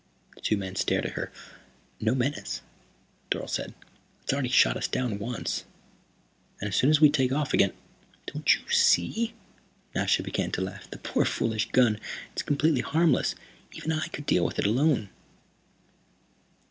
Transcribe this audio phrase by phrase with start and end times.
[0.33, 1.31] The two men stared at her.
[1.99, 2.61] "No menace?"
[3.29, 3.75] Dorle said.
[4.23, 5.63] "It's already shot us down once.
[6.59, 7.71] And as soon as we take off again"
[8.25, 9.35] "Don't you see?"
[9.93, 10.89] Nasha began to laugh.
[10.89, 11.99] "The poor foolish gun,
[12.33, 13.35] it's completely harmless.
[13.73, 15.09] Even I could deal with it alone."